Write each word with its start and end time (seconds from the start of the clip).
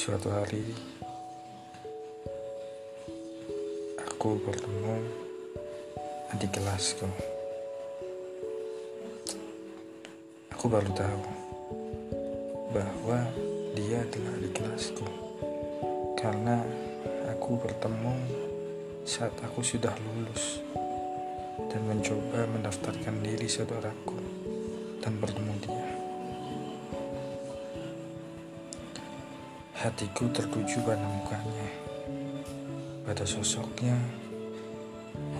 Suatu 0.00 0.32
hari 0.32 0.64
aku 4.00 4.40
bertemu 4.48 4.96
adik 6.32 6.56
kelasku. 6.56 7.04
Aku 10.56 10.72
baru 10.72 10.88
tahu 10.96 11.20
bahwa 12.72 13.28
dia 13.76 14.00
adalah 14.00 14.40
adik 14.40 14.56
kelasku 14.56 15.04
karena 16.16 16.64
aku 17.36 17.60
bertemu 17.60 18.16
saat 19.04 19.36
aku 19.44 19.60
sudah 19.60 19.92
lulus 20.00 20.64
dan 21.68 21.84
mencoba 21.84 22.48
mendaftarkan 22.48 23.20
diri 23.20 23.44
saudaraku 23.44 24.16
dan 25.04 25.20
bertemu 25.20 25.52
dia. 25.60 25.79
Hatiku 29.80 30.28
tertuju 30.28 30.84
pada 30.84 31.00
mukanya, 31.00 31.68
pada 33.00 33.24
sosoknya 33.24 33.96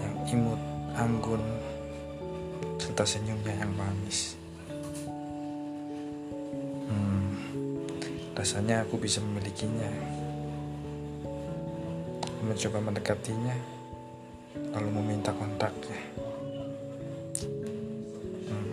yang 0.01 0.17
imut, 0.33 0.57
anggun, 0.97 1.45
serta 2.81 3.05
senyumnya 3.05 3.53
yang 3.61 3.69
manis. 3.77 4.41
Hmm, 6.89 7.37
rasanya 8.33 8.81
aku 8.89 8.97
bisa 8.97 9.21
memilikinya. 9.21 9.93
Mencoba 12.41 12.81
mendekatinya, 12.81 13.57
lalu 14.73 14.89
meminta 14.89 15.37
kontaknya. 15.37 16.01
Hmm. 18.49 18.73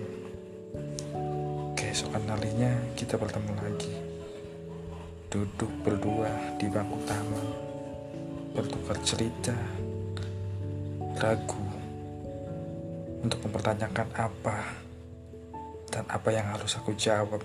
Keesokan 1.75 2.23
harinya 2.31 2.71
kita 2.95 3.19
bertemu 3.19 3.51
lagi 3.59 4.16
duduk 5.27 5.71
berdua 5.83 6.31
di 6.55 6.71
bangku 6.71 6.99
taman, 7.03 7.47
bertukar 8.55 8.95
cerita, 9.03 9.55
ragu 11.19 11.67
untuk 13.19 13.41
mempertanyakan 13.43 14.07
apa 14.15 14.57
dan 15.91 16.07
apa 16.07 16.29
yang 16.31 16.47
harus 16.47 16.79
aku 16.79 16.95
jawab. 16.95 17.43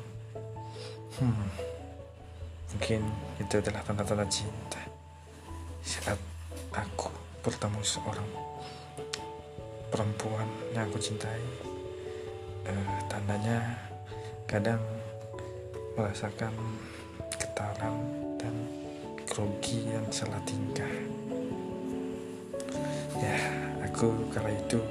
Hmm, 1.19 1.49
mungkin 2.73 3.03
itu 3.43 3.55
adalah 3.59 3.83
tanda-tanda 3.83 4.27
cinta 4.31 4.81
saat 5.83 6.17
aku 6.71 7.11
bertemu 7.43 7.83
seorang 7.83 8.31
perempuan 9.91 10.47
yang 10.71 10.87
aku 10.87 11.03
cintai. 11.03 11.43
Eh, 12.63 12.97
tandanya 13.11 13.75
kadang 14.47 14.79
merasakan 15.99 16.55
getaran 17.63 17.95
dan 18.43 18.55
grogi 19.31 19.87
yang 19.87 20.03
salah 20.11 20.43
tingkah. 20.43 20.91
Ya 23.23 23.39
aku 23.87 24.11
kala 24.35 24.51
itu 24.51 24.83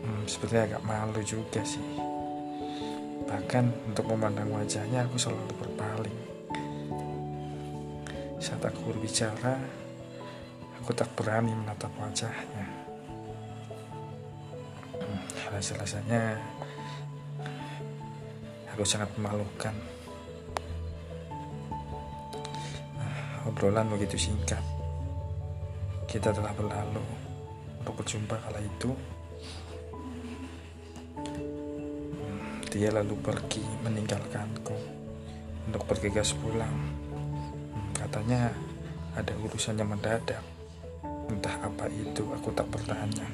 hmm, 0.00 0.24
sebenarnya 0.24 0.62
agak 0.72 0.82
malu 0.88 1.20
juga 1.20 1.60
sih. 1.60 1.84
Bahkan 3.28 3.92
untuk 3.92 4.08
memandang 4.08 4.48
wajahnya 4.48 5.04
aku 5.04 5.20
selalu 5.20 5.52
berpaling. 5.60 6.18
Saat 8.40 8.64
aku 8.64 8.96
berbicara 8.96 9.60
aku 10.80 10.96
tak 10.96 11.12
berani 11.12 11.52
menatap 11.52 11.92
wajahnya. 12.00 12.64
Hmm, 14.96 15.20
rasa-rasanya 15.52 16.40
aku 18.72 18.88
sangat 18.88 19.12
memalukan 19.20 19.76
obrolan 23.62 23.94
begitu 23.94 24.18
singkat. 24.18 24.58
Kita 26.10 26.34
telah 26.34 26.50
berlalu 26.50 26.98
untuk 27.78 27.94
berjumpa 28.02 28.34
kala 28.34 28.58
itu. 28.58 28.90
Hmm, 32.18 32.58
dia 32.74 32.90
lalu 32.90 33.14
pergi 33.22 33.62
meninggalkanku 33.86 34.74
untuk 35.70 35.78
bergegas 35.86 36.34
pulang. 36.42 36.74
Hmm, 36.74 37.86
katanya 37.94 38.50
ada 39.14 39.30
urusan 39.46 39.78
yang 39.78 39.94
mendadak. 39.94 40.42
Entah 41.30 41.62
apa 41.62 41.86
itu, 41.86 42.34
aku 42.34 42.50
tak 42.58 42.66
bertanya. 42.66 43.30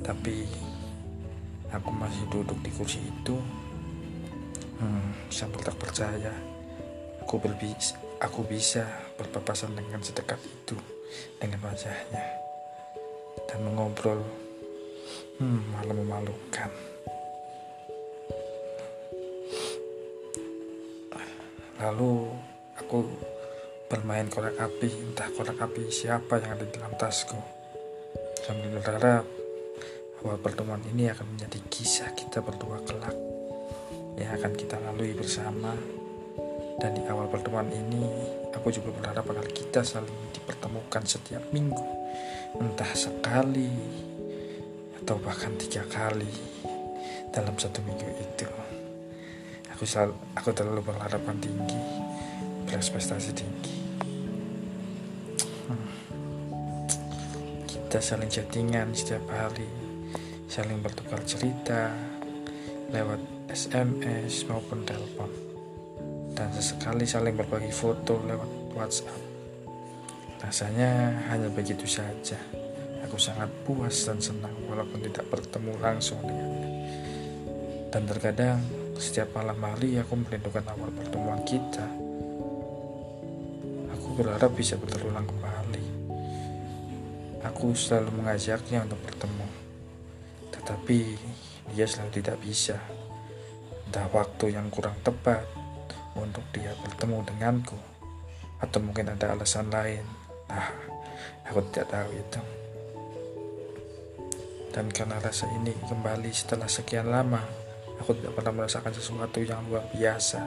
Tapi 0.00 0.48
aku 1.68 1.92
masih 1.92 2.24
duduk 2.32 2.56
di 2.64 2.72
kursi 2.72 3.04
itu 3.04 3.36
hmm, 4.80 5.28
sambil 5.28 5.60
tak 5.60 5.76
percaya. 5.76 6.32
Aku 7.20 7.36
berbisa, 7.36 8.00
aku 8.22 8.46
bisa 8.46 8.86
berpapasan 9.18 9.74
dengan 9.74 9.98
sedekat 9.98 10.38
itu 10.38 10.78
dengan 11.42 11.58
wajahnya 11.66 12.22
dan 13.50 13.58
mengobrol 13.66 14.22
hmm, 15.42 15.60
malah 15.74 15.96
memalukan. 15.98 16.70
Lalu 21.82 22.30
aku 22.78 23.10
bermain 23.90 24.30
korek 24.30 24.54
api 24.54 24.88
entah 25.02 25.26
korek 25.34 25.58
api 25.58 25.90
siapa 25.90 26.38
yang 26.38 26.54
ada 26.54 26.62
di 26.62 26.72
dalam 26.78 26.94
tasku. 26.94 27.34
Sambil 28.46 28.78
berharap 28.78 29.26
bahwa 30.22 30.38
pertemuan 30.38 30.82
ini 30.94 31.10
akan 31.10 31.34
menjadi 31.34 31.58
kisah 31.66 32.14
kita 32.14 32.38
berdua 32.38 32.78
kelak 32.86 33.18
yang 34.14 34.30
akan 34.38 34.54
kita 34.54 34.78
lalui 34.78 35.10
bersama 35.18 35.74
dan 36.80 36.96
di 36.96 37.02
awal 37.04 37.28
pertemuan 37.28 37.68
ini, 37.68 38.08
aku 38.56 38.72
juga 38.72 38.94
berharap 38.96 39.28
agar 39.28 39.44
kita 39.52 39.84
saling 39.84 40.32
dipertemukan 40.32 41.04
setiap 41.04 41.44
minggu, 41.52 41.84
entah 42.56 42.88
sekali 42.96 43.68
atau 45.02 45.18
bahkan 45.20 45.52
tiga 45.60 45.84
kali 45.90 46.30
dalam 47.34 47.52
satu 47.58 47.84
minggu 47.84 48.08
itu. 48.16 48.48
Aku 49.76 49.84
selalu, 49.84 50.14
aku 50.38 50.48
terlalu 50.54 50.80
berharapan 50.80 51.36
tinggi, 51.42 51.80
berekspektasi 52.70 53.30
tinggi. 53.36 53.76
Hmm. 55.68 55.90
Kita 57.68 57.98
saling 58.00 58.32
chattingan 58.32 58.96
setiap 58.96 59.26
hari, 59.28 59.68
saling 60.48 60.80
bertukar 60.80 61.20
cerita 61.28 61.92
lewat 62.94 63.20
SMS 63.52 64.44
maupun 64.48 64.84
telepon 64.84 65.51
dan 66.32 66.48
sesekali 66.52 67.04
saling 67.04 67.36
berbagi 67.36 67.72
foto 67.72 68.20
lewat 68.24 68.50
WhatsApp. 68.76 69.20
Rasanya 70.42 71.22
hanya 71.30 71.46
begitu 71.52 71.86
saja. 71.86 72.34
Aku 73.06 73.20
sangat 73.20 73.46
puas 73.62 73.94
dan 74.08 74.18
senang 74.18 74.56
walaupun 74.66 75.04
tidak 75.04 75.28
bertemu 75.30 75.72
langsung 75.78 76.18
dengannya. 76.24 76.70
Dan 77.92 78.08
terkadang 78.08 78.58
setiap 78.96 79.36
malam 79.36 79.60
hari 79.60 80.00
aku 80.00 80.16
merindukan 80.16 80.64
awal 80.72 80.90
pertemuan 80.90 81.44
kita. 81.44 81.84
Aku 83.94 84.16
berharap 84.16 84.50
bisa 84.56 84.80
berulang 84.80 85.28
kembali. 85.28 85.86
Aku 87.52 87.76
selalu 87.76 88.10
mengajaknya 88.22 88.88
untuk 88.88 88.98
bertemu. 89.04 89.46
Tetapi 90.56 90.98
dia 91.76 91.84
selalu 91.84 92.10
tidak 92.18 92.36
bisa. 92.40 92.80
Entah 93.86 94.08
waktu 94.08 94.56
yang 94.56 94.72
kurang 94.72 94.96
tepat 95.04 95.61
untuk 96.18 96.44
dia 96.52 96.72
bertemu 96.82 97.24
denganku. 97.24 97.78
Atau 98.62 98.78
mungkin 98.84 99.10
ada 99.10 99.34
alasan 99.34 99.72
lain. 99.72 100.04
Nah 100.50 100.68
aku 101.48 101.60
tidak 101.70 101.90
tahu 101.90 102.10
itu. 102.14 102.40
Dan 104.72 104.88
karena 104.88 105.20
rasa 105.20 105.44
ini 105.52 105.76
kembali 105.84 106.32
setelah 106.32 106.64
sekian 106.64 107.12
lama 107.12 107.44
aku 108.00 108.16
tidak 108.16 108.34
pernah 108.34 108.64
merasakan 108.64 108.92
sesuatu 108.94 109.38
yang 109.44 109.62
luar 109.68 109.84
biasa. 109.92 110.40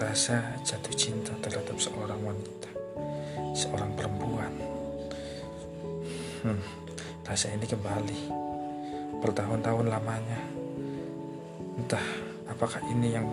Rasa 0.00 0.56
jatuh 0.64 0.96
cinta 0.96 1.36
terhadap 1.44 1.76
seorang 1.76 2.18
wanita 2.24 2.70
seorang 3.54 3.90
perempuan. 3.98 4.52
Hmm, 6.46 6.62
rasa 7.26 7.52
ini 7.52 7.66
kembali. 7.66 8.20
Bertahun-tahun 9.20 9.86
lamanya. 9.90 10.40
Entah 11.76 12.06
apakah 12.48 12.80
ini 12.88 13.12
yang 13.12 13.28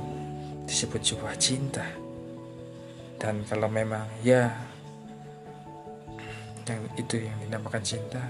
disebut 0.67 0.99
sebuah 0.99 1.39
cinta. 1.39 1.87
Dan 3.17 3.41
kalau 3.47 3.71
memang 3.71 4.05
ya 4.21 4.51
yang 6.67 6.83
itu 6.99 7.23
yang 7.23 7.33
dinamakan 7.39 7.79
cinta 7.79 8.21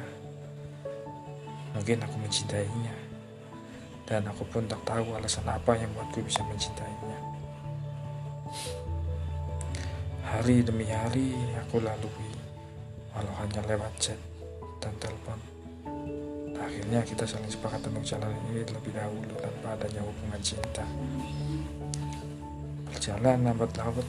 mungkin 1.74 1.98
aku 2.06 2.16
mencintainya. 2.22 2.95
Dan 4.07 4.24
aku 4.24 4.48
pun 4.48 4.63
tak 4.69 4.80
tahu 4.88 5.19
alasan 5.19 5.44
apa 5.51 5.75
yang 5.75 5.92
buatku 5.92 6.24
bisa 6.24 6.39
mencintainya. 6.48 7.19
Hari 10.24 10.63
demi 10.63 10.88
hari 10.88 11.36
aku 11.60 11.84
lalui 11.84 12.31
walau 13.12 13.34
hanya 13.44 13.60
lewat 13.68 13.92
chat 14.00 14.19
dan 14.80 14.95
telepon. 15.01 15.36
Akhirnya 16.56 17.04
kita 17.04 17.28
saling 17.28 17.51
sepakat 17.51 17.84
untuk 17.92 18.06
jalan 18.07 18.31
ini 18.48 18.63
lebih 18.63 18.95
dahulu 18.95 19.34
tanpa 19.39 19.75
adanya 19.75 20.01
hubungan 20.07 20.39
cinta 20.39 20.88
berjalan 23.07 23.39
lambat 23.39 23.71
laut 23.80 24.04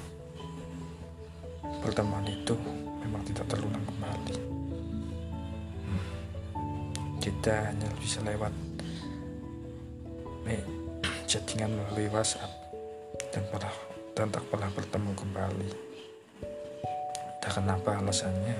pertemuan 1.86 2.26
itu 2.26 2.50
memang 2.98 3.22
tidak 3.22 3.46
terulang 3.46 3.86
kembali. 3.86 4.34
Hmm. 5.86 6.02
kita 7.22 7.70
hanya 7.70 7.86
bisa 8.02 8.18
lewat 8.26 8.50
eh, 10.50 10.66
chattingan 11.30 11.78
melalui 11.78 12.10
WhatsApp 12.10 12.50
dan 13.30 13.46
pernah 13.54 13.70
dan 14.18 14.34
tak 14.34 14.42
pernah 14.50 14.70
bertemu 14.74 15.12
kembali. 15.14 15.70
Entah 17.38 17.52
kenapa 17.54 18.02
alasannya 18.02 18.58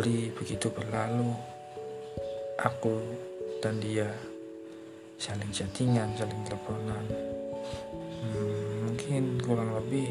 Begitu 0.00 0.72
berlalu, 0.72 1.36
aku 2.56 2.96
dan 3.60 3.76
dia 3.84 4.08
saling 5.20 5.52
chattingan, 5.52 6.16
saling 6.16 6.40
teleponan. 6.48 7.04
Hmm, 8.24 8.88
mungkin 8.88 9.36
kurang 9.44 9.76
lebih 9.76 10.08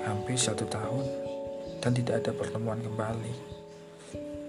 hampir 0.00 0.40
satu 0.40 0.64
tahun 0.64 1.04
dan 1.84 1.92
tidak 1.92 2.24
ada 2.24 2.32
pertemuan 2.32 2.80
kembali. 2.80 3.34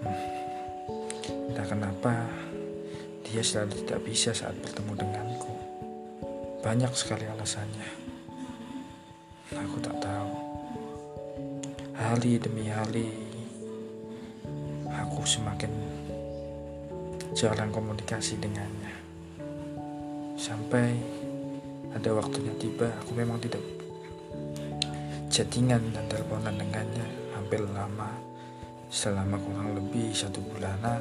Hmm, 0.00 1.52
entah 1.52 1.68
kenapa 1.68 2.24
dia 3.28 3.44
selalu 3.44 3.84
tidak 3.84 4.00
bisa 4.08 4.32
saat 4.32 4.56
bertemu 4.64 4.92
denganku. 4.96 5.54
Banyak 6.64 6.92
sekali 6.96 7.28
alasannya. 7.28 7.90
Aku 9.52 9.76
tak 9.84 10.00
tahu. 10.00 10.32
Hari 11.92 12.40
demi 12.40 12.72
hari 12.72 13.21
semakin 15.24 15.72
jarang 17.32 17.72
komunikasi 17.72 18.36
dengannya. 18.38 18.92
Sampai 20.36 20.96
ada 21.92 22.10
waktunya 22.12 22.52
tiba, 22.58 22.88
aku 23.00 23.12
memang 23.16 23.38
tidak 23.40 23.62
chattingan 25.32 25.80
dan 25.96 26.04
teleponan 26.08 26.56
dengannya. 26.58 27.06
Hampir 27.32 27.64
lama 27.72 28.10
selama 28.92 29.40
kurang 29.40 29.76
lebih 29.76 30.12
satu 30.12 30.40
bulanan. 30.44 31.00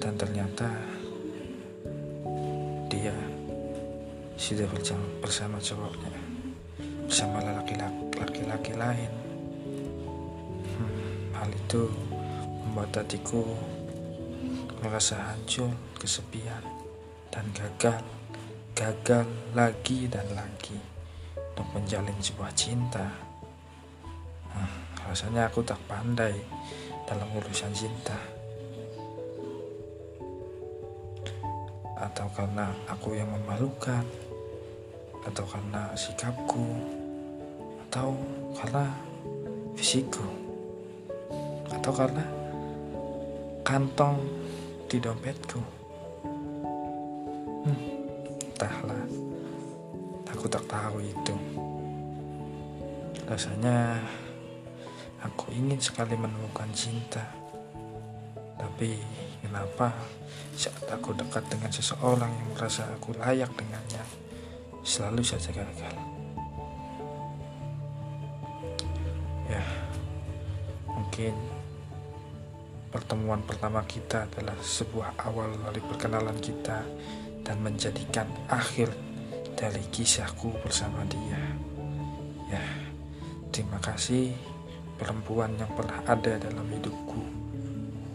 Dan 0.00 0.16
ternyata 0.16 0.68
dia 2.88 3.14
sudah 4.36 4.64
berjalan 4.72 5.08
bersama 5.20 5.56
cowoknya 5.60 6.12
bersama 7.10 7.42
laki-laki 7.42 8.72
lain. 8.78 9.12
Hmm, 10.78 11.34
hal 11.34 11.50
itu 11.50 11.90
membuat 12.80 13.04
hatiku 13.04 13.44
merasa 14.80 15.20
hancur, 15.20 15.68
kesepian, 16.00 16.64
dan 17.28 17.44
gagal, 17.52 18.00
gagal 18.72 19.28
lagi 19.52 20.08
dan 20.08 20.24
lagi 20.32 20.80
untuk 21.36 21.68
menjalin 21.76 22.16
sebuah 22.16 22.48
cinta. 22.56 23.04
Hmm, 24.56 24.96
rasanya 25.04 25.52
aku 25.52 25.60
tak 25.60 25.76
pandai 25.84 26.32
dalam 27.04 27.28
urusan 27.36 27.68
cinta. 27.76 28.16
Atau 32.00 32.32
karena 32.32 32.72
aku 32.88 33.12
yang 33.12 33.28
memalukan, 33.28 34.08
atau 35.28 35.44
karena 35.44 35.92
sikapku, 36.00 36.80
atau 37.84 38.16
karena 38.56 38.88
fisikku, 39.76 40.24
atau 41.76 41.92
karena 41.92 42.39
kantong 43.70 44.18
di 44.90 44.98
dompetku. 44.98 45.62
Hmm, 47.62 47.78
entahlah, 48.50 49.06
aku 50.26 50.50
tak 50.50 50.66
tahu 50.66 50.98
itu. 50.98 51.34
Rasanya 53.30 54.02
aku 55.22 55.54
ingin 55.54 55.78
sekali 55.78 56.18
menemukan 56.18 56.66
cinta, 56.74 57.22
tapi 58.58 58.98
kenapa 59.38 59.94
saat 60.58 60.90
aku 60.90 61.14
dekat 61.14 61.46
dengan 61.46 61.70
seseorang 61.70 62.26
yang 62.26 62.50
merasa 62.58 62.90
aku 62.90 63.14
layak 63.22 63.54
dengannya, 63.54 64.02
selalu 64.82 65.22
saja 65.22 65.54
gagal. 65.54 65.94
Ya, 69.46 69.62
mungkin 70.90 71.59
Pertemuan 72.90 73.38
pertama 73.46 73.86
kita 73.86 74.26
adalah 74.26 74.58
sebuah 74.58 75.14
awal 75.22 75.54
dari 75.62 75.78
perkenalan 75.78 76.34
kita 76.42 76.82
dan 77.46 77.62
menjadikan 77.62 78.26
akhir 78.50 78.90
dari 79.54 79.78
kisahku 79.94 80.50
bersama 80.58 81.06
dia. 81.06 81.38
Ya, 82.50 82.66
terima 83.54 83.78
kasih 83.78 84.34
perempuan 84.98 85.54
yang 85.54 85.70
pernah 85.78 86.02
ada 86.02 86.34
dalam 86.42 86.66
hidupku, 86.66 87.22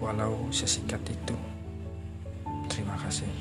walau 0.04 0.52
sesingkat 0.52 1.00
itu. 1.08 1.40
Terima 2.68 3.00
kasih. 3.00 3.32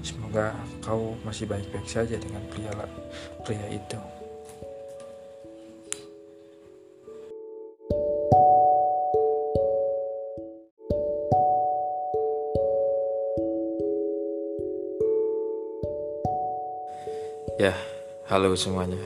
Semoga 0.00 0.56
kau 0.80 1.12
masih 1.28 1.44
baik-baik 1.44 1.84
saja 1.84 2.16
dengan 2.16 2.40
pria 2.48 2.72
pria 3.44 3.68
itu. 3.68 4.21
Halo 18.32 18.56
semuanya. 18.56 18.96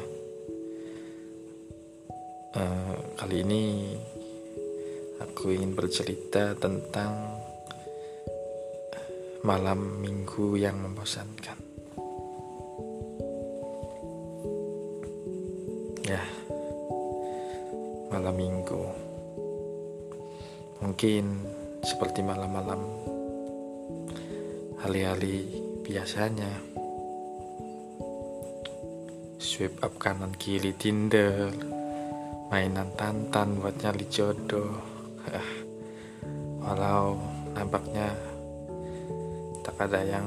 Uh, 2.54 2.94
kali 3.18 3.42
ini 3.42 3.90
aku 5.18 5.50
ingin 5.50 5.74
bercerita 5.74 6.54
tentang 6.54 7.34
malam 9.42 9.98
minggu 9.98 10.54
yang 10.54 10.78
membosankan. 10.78 11.58
Ya, 16.06 16.22
malam 18.14 18.34
minggu 18.38 18.82
mungkin 20.86 21.42
seperti 21.82 22.22
malam-malam 22.22 22.78
hari-hari 24.78 25.50
biasanya 25.82 26.76
swipe 29.46 29.78
up 29.86 29.94
kanan 30.02 30.34
kiri 30.34 30.74
Tinder. 30.74 31.54
Mainan 32.50 32.90
tantan 32.98 33.62
buat 33.62 33.78
nyali 33.78 34.10
jodoh. 34.10 34.74
Walau 36.66 37.14
nampaknya 37.54 38.10
tak 39.62 39.86
ada 39.86 40.02
yang 40.02 40.26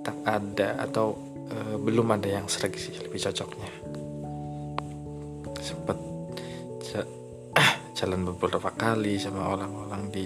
tak 0.00 0.16
ada 0.24 0.80
atau 0.88 1.12
uh, 1.52 1.76
belum 1.76 2.16
ada 2.16 2.40
yang 2.40 2.48
sih 2.48 2.96
lebih 3.04 3.20
cocoknya. 3.20 3.70
Sempat 5.60 5.98
jalan 8.00 8.32
beberapa 8.32 8.72
kali 8.72 9.20
sama 9.20 9.44
orang-orang 9.52 10.08
di 10.08 10.24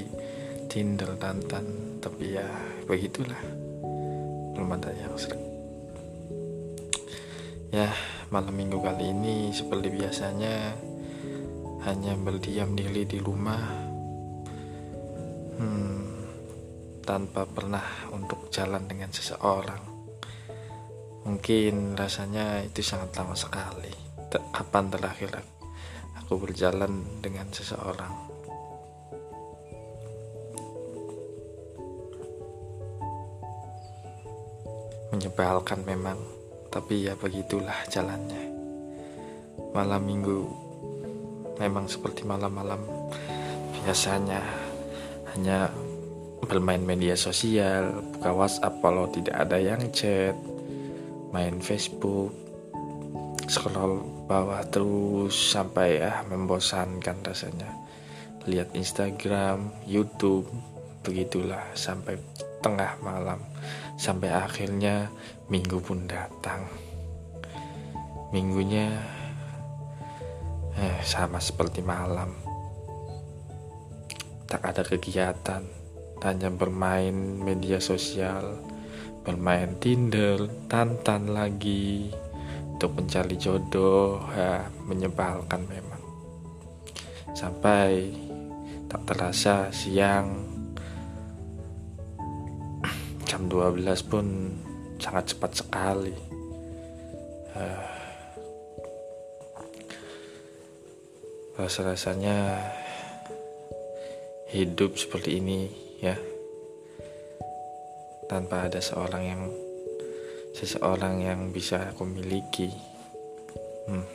Tinder 0.71 1.19
tantan. 1.19 1.99
Tapi 1.99 2.39
ya 2.39 2.47
begitulah. 2.87 3.43
Belum 4.55 4.71
ada 4.71 4.95
yang 4.95 5.19
sereg 5.19 5.54
Ya, 7.75 7.91
malam 8.31 8.55
minggu 8.55 8.79
kali 8.79 9.11
ini 9.11 9.51
seperti 9.51 9.91
biasanya 9.91 10.79
hanya 11.83 12.15
berdiam 12.15 12.71
diri 12.79 13.03
di 13.03 13.19
rumah. 13.19 13.67
Hmm, 15.59 16.23
tanpa 17.03 17.43
pernah 17.51 17.83
untuk 18.15 18.47
jalan 18.55 18.87
dengan 18.87 19.11
seseorang. 19.11 19.83
Mungkin 21.27 21.99
rasanya 21.99 22.63
itu 22.63 22.79
sangat 22.79 23.11
lama 23.19 23.35
sekali. 23.35 23.91
Kapan 24.31 24.95
terakhir 24.95 25.43
aku 26.23 26.39
berjalan 26.39 27.03
dengan 27.19 27.51
seseorang? 27.51 28.15
Menyebalkan 35.11 35.83
memang 35.83 36.34
tapi 36.75 37.07
ya 37.07 37.15
begitulah 37.15 37.87
jalannya. 37.87 38.51
Malam 39.71 40.03
minggu 40.03 40.39
memang 41.63 41.87
seperti 41.87 42.27
malam-malam. 42.27 42.83
Biasanya 43.79 44.43
hanya 45.35 45.71
bermain 46.43 46.83
media 46.83 47.15
sosial, 47.15 48.03
buka 48.19 48.35
WhatsApp 48.35 48.83
kalau 48.83 49.07
tidak 49.07 49.39
ada 49.39 49.63
yang 49.63 49.87
chat, 49.95 50.35
main 51.31 51.63
Facebook, 51.63 52.35
scroll 53.47 54.27
bawah 54.27 54.67
terus 54.67 55.55
sampai 55.55 56.03
ya 56.03 56.27
membosankan 56.27 57.23
rasanya. 57.23 57.71
Lihat 58.51 58.75
Instagram, 58.75 59.71
YouTube, 59.87 60.51
begitulah 61.07 61.63
sampai 61.79 62.19
tengah 62.61 62.99
malam 63.05 63.39
sampai 63.95 64.31
akhirnya 64.31 65.11
minggu 65.49 65.79
pun 65.81 66.07
datang. 66.09 66.67
Minggunya 68.35 68.91
eh, 70.75 70.99
sama 71.07 71.39
seperti 71.39 71.81
malam, 71.81 72.35
tak 74.51 74.63
ada 74.63 74.83
kegiatan, 74.83 75.63
hanya 76.25 76.49
bermain 76.49 77.15
media 77.15 77.79
sosial, 77.79 78.59
bermain 79.23 79.77
Tinder, 79.79 80.49
tantan 80.67 81.31
lagi 81.31 82.11
untuk 82.75 82.97
mencari 82.99 83.37
jodoh, 83.39 84.19
ya, 84.35 84.67
menyebalkan 84.89 85.63
memang. 85.69 86.03
Sampai 87.37 88.15
tak 88.91 89.05
terasa 89.11 89.69
siang 89.75 90.54
jam 93.35 93.51
12 93.51 93.83
pun 94.07 94.27
sangat 95.03 95.35
cepat 95.35 95.59
sekali. 95.59 96.15
Uh, 97.51 97.91
rasa-rasanya 101.59 102.63
hidup 104.55 104.95
seperti 104.95 105.43
ini 105.43 105.67
ya 105.99 106.15
tanpa 108.31 108.71
ada 108.71 108.79
seorang 108.79 109.23
yang 109.27 109.43
seseorang 110.55 111.23
yang 111.27 111.51
bisa 111.51 111.91
aku 111.91 112.07
miliki 112.07 112.71
hmm. 113.91 114.07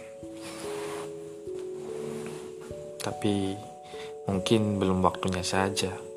tapi 3.03 3.55
mungkin 4.27 4.79
belum 4.79 4.99
waktunya 4.99 5.43
saja 5.43 6.08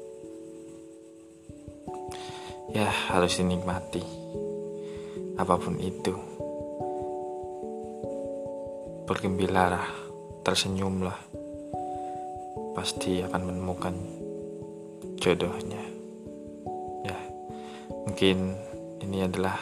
ya 2.73 2.88
harus 3.12 3.38
dinikmati. 3.38 4.02
Apa 5.37 5.57
pun 5.61 5.76
itu. 5.81 6.17
Bergembiralah 9.09 9.88
tersenyumlah. 10.45 11.19
Pasti 12.73 13.21
akan 13.21 13.43
menemukan 13.45 13.95
jodohnya. 15.21 15.85
Ya 17.05 17.19
mungkin 18.09 18.57
ini 19.05 19.25
adalah 19.25 19.61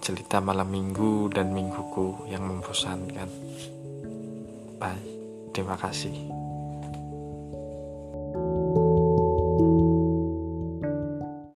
cerita 0.00 0.40
malam 0.40 0.72
minggu 0.72 1.28
dan 1.28 1.52
mingguku 1.52 2.28
yang 2.32 2.48
membosankan. 2.48 3.28
Bye 4.80 5.18
terima 5.58 5.74
kasih 5.74 6.37